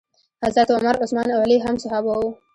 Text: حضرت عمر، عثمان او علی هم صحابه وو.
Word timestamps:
حضرت 0.45 0.71
عمر، 0.71 0.95
عثمان 1.03 1.31
او 1.33 1.39
علی 1.45 1.57
هم 1.65 1.75
صحابه 1.83 2.11
وو. 2.17 2.29